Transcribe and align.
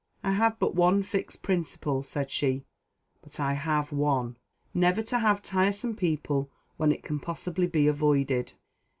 "I 0.23 0.31
have 0.31 0.57
but 0.57 0.73
one 0.73 1.03
fixed 1.03 1.43
principle," 1.43 2.01
said 2.01 2.31
she, 2.31 2.65
"but 3.21 3.39
I 3.39 3.53
have 3.53 3.91
one, 3.91 4.35
never 4.73 5.03
to 5.03 5.19
have 5.19 5.43
tiresome 5.43 5.95
people 5.95 6.49
when 6.77 6.91
it 6.91 7.03
can 7.03 7.19
possibly 7.19 7.67
be 7.67 7.85
avoided. 7.85 8.53